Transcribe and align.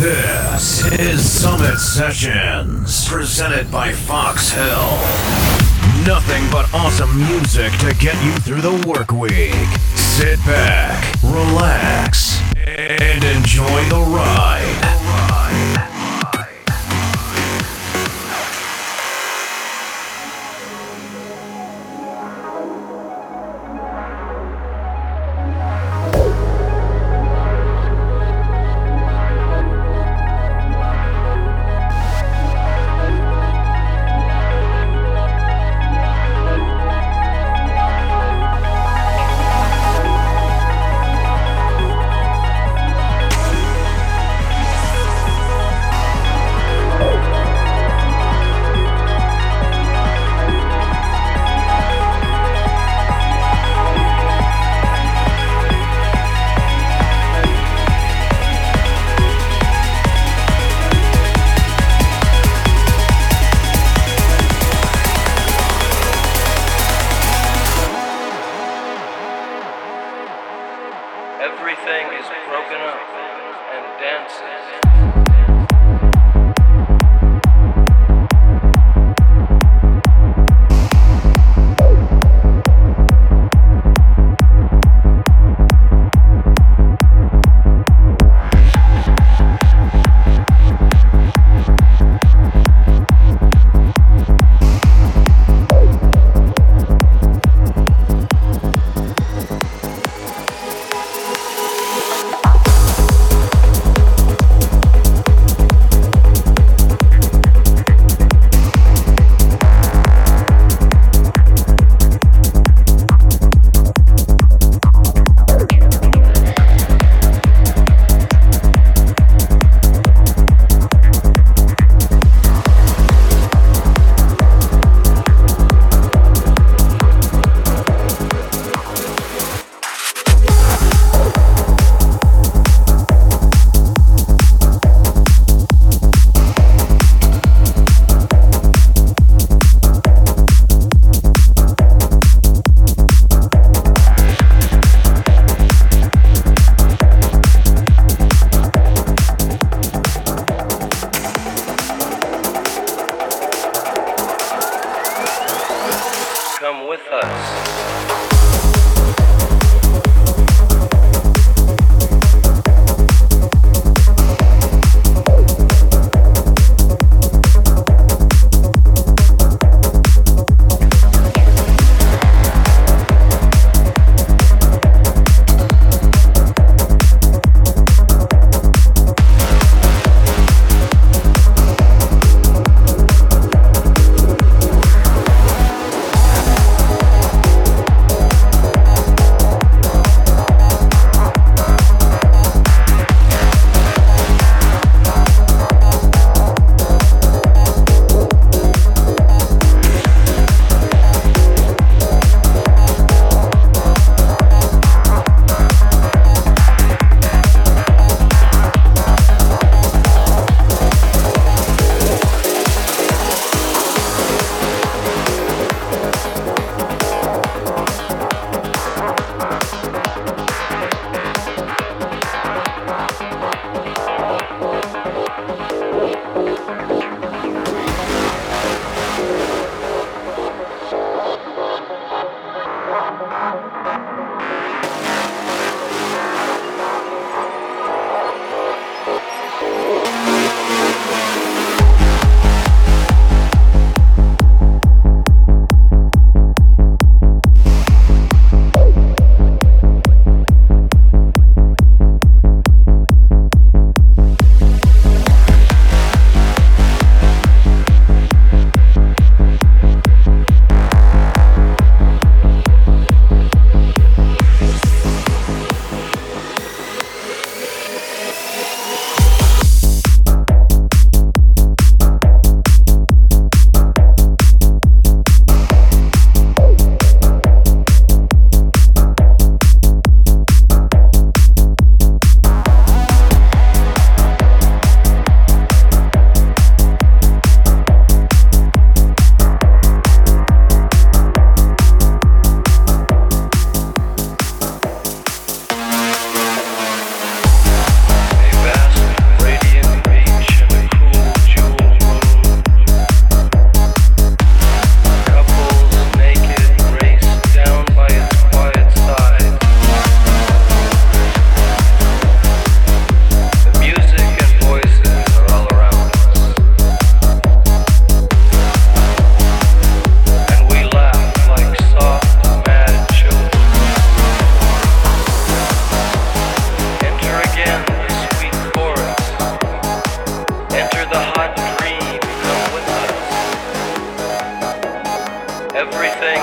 This 0.00 0.90
is 0.98 1.30
Summit 1.30 1.76
Sessions, 1.78 3.06
presented 3.06 3.70
by 3.70 3.92
Fox 3.92 4.48
Hill. 4.50 4.96
Nothing 6.06 6.42
but 6.50 6.72
awesome 6.72 7.14
music 7.18 7.70
to 7.80 7.94
get 7.96 8.16
you 8.24 8.32
through 8.38 8.62
the 8.62 8.88
work 8.88 9.12
week. 9.12 9.52
Sit 9.96 10.38
back, 10.46 11.04
relax, 11.22 12.40
and 12.66 13.22
enjoy 13.22 13.84
the 13.90 14.02
ride. 14.08 14.99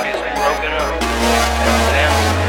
niggas 0.03 0.35
broken 0.35 0.71
up. 0.73 2.46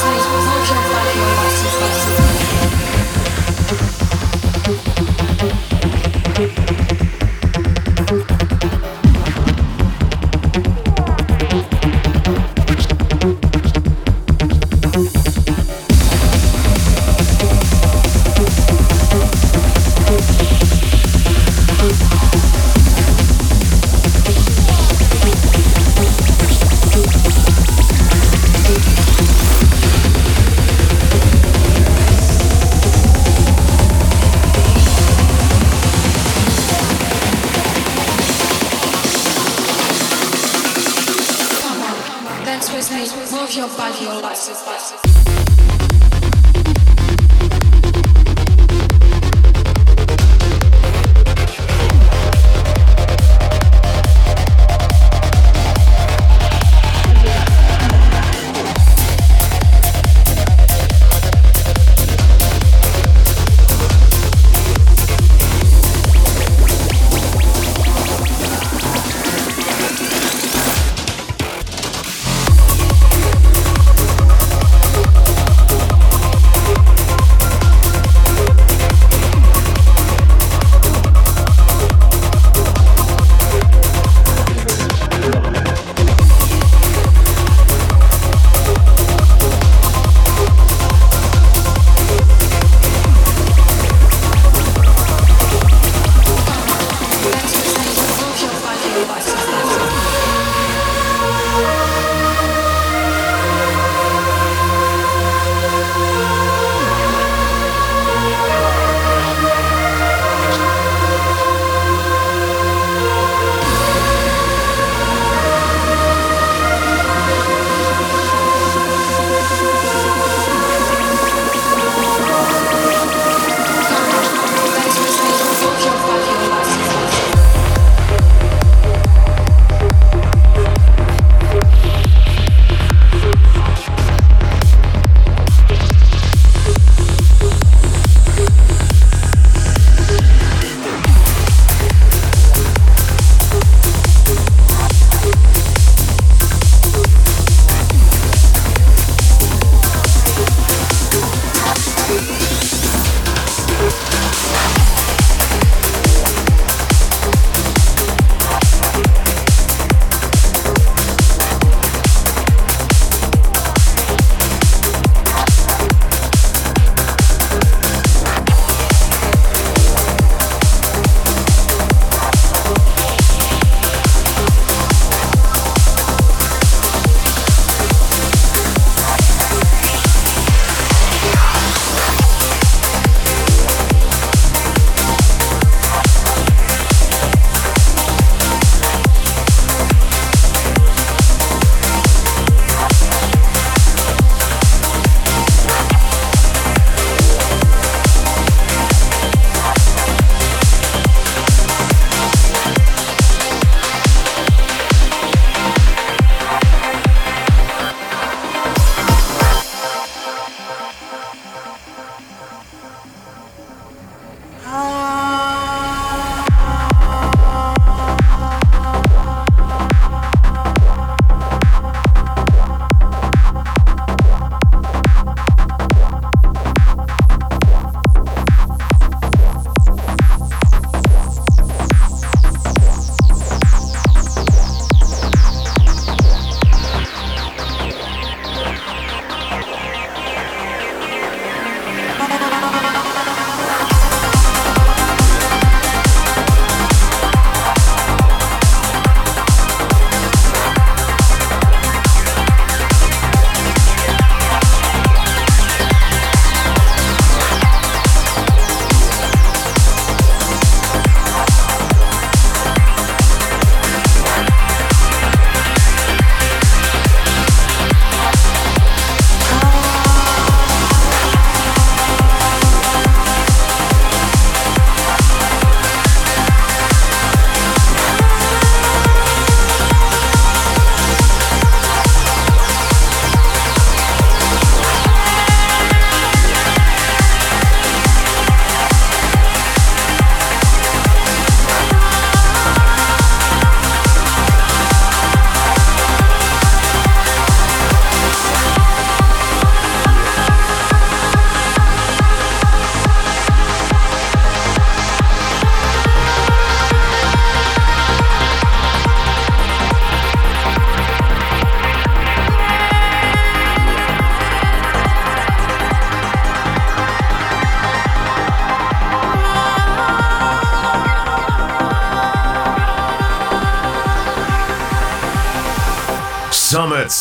Please, 0.00 0.26
please. 0.26 0.47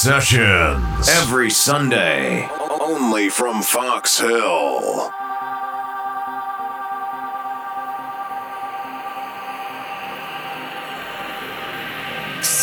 Sessions. 0.07 1.09
Every 1.09 1.49
Sunday. 1.49 2.47
Only 2.79 3.27
from 3.27 3.61
Fox 3.61 4.17
Hill. 4.17 5.11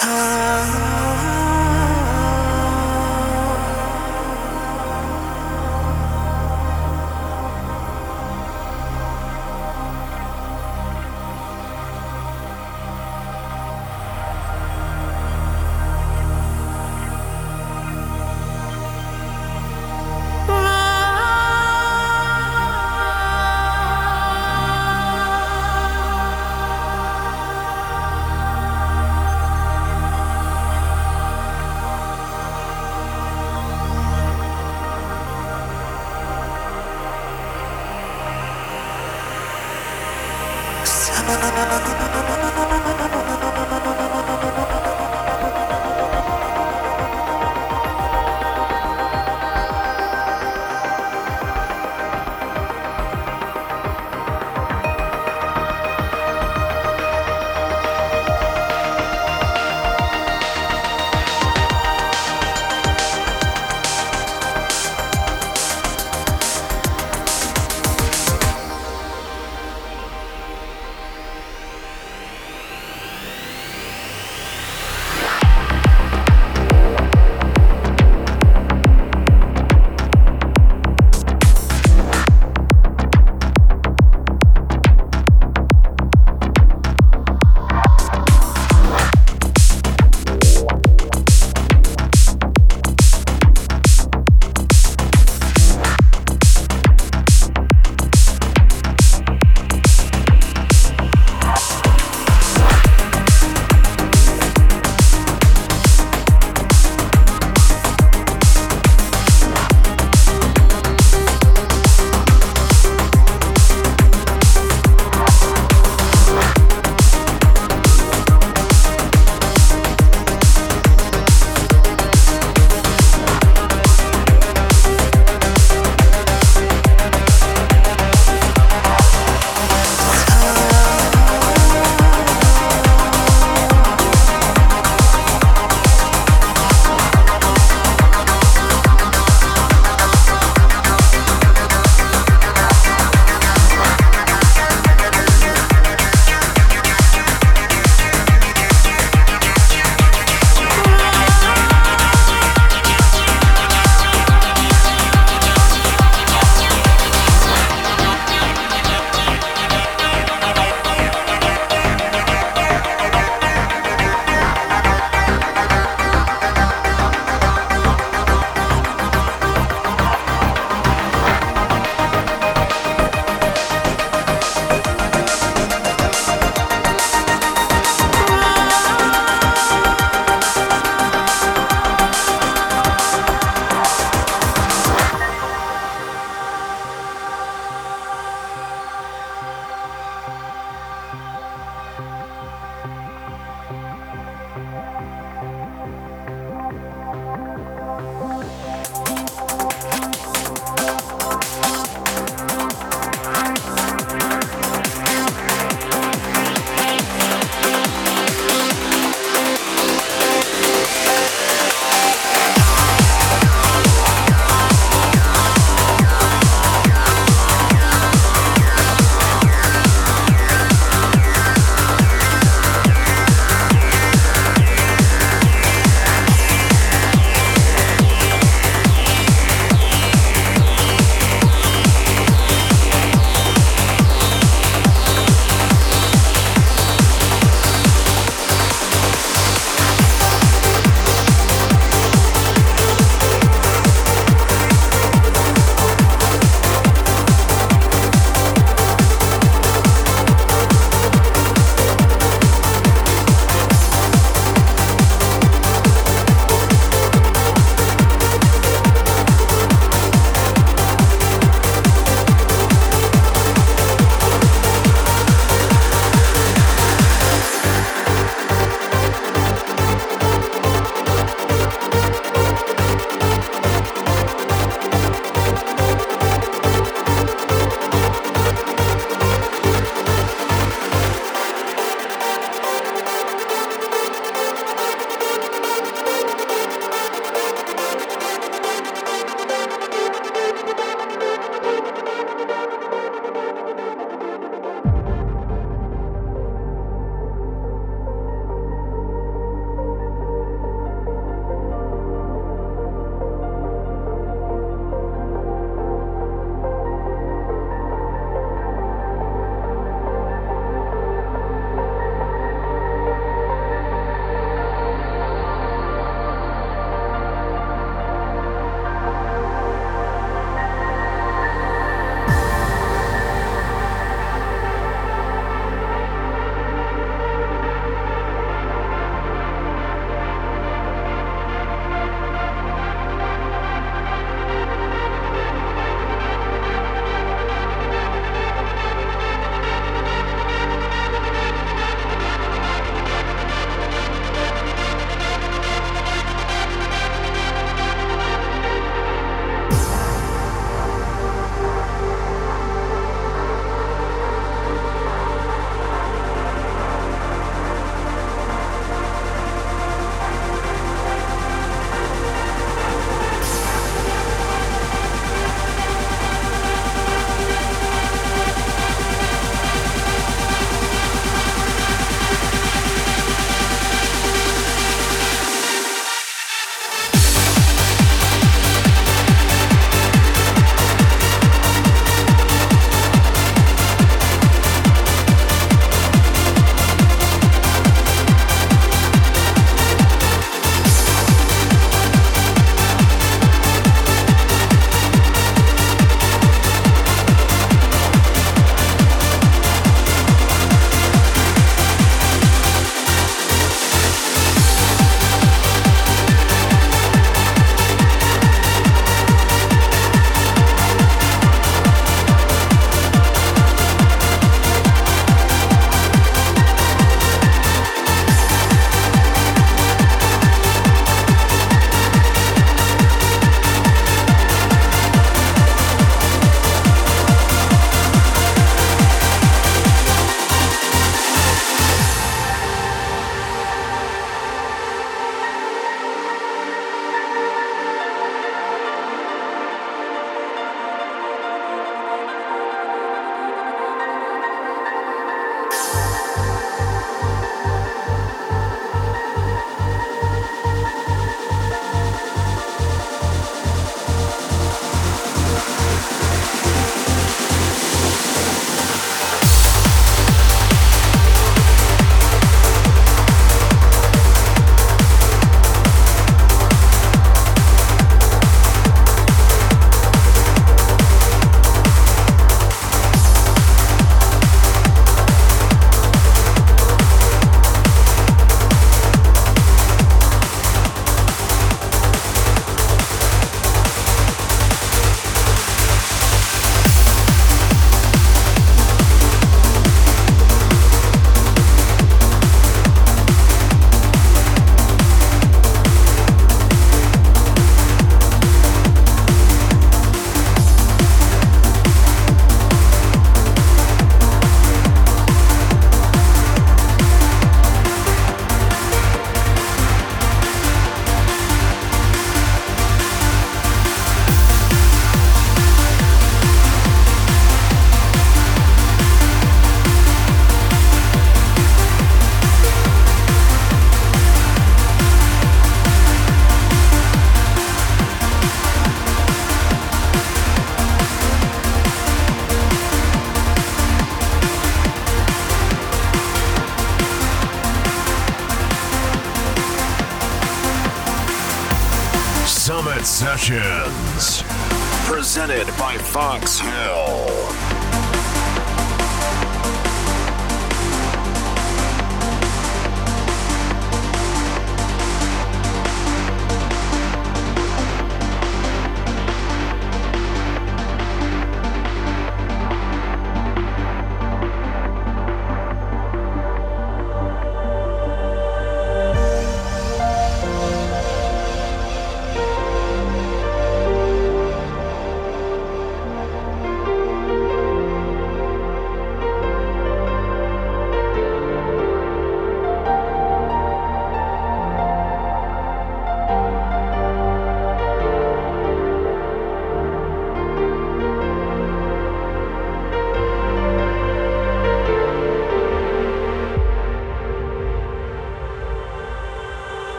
Time 0.00 0.85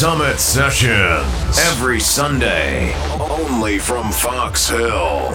Summit 0.00 0.40
Sessions. 0.40 1.58
Every 1.58 2.00
Sunday. 2.00 2.94
Only 3.20 3.78
from 3.78 4.10
Fox 4.10 4.66
Hill. 4.66 5.28